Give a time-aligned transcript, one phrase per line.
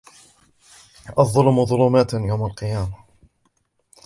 [1.19, 2.93] الظلم ظلمات يوم القيامة